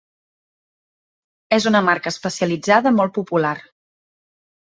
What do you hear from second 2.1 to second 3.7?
especialitzada molt popular.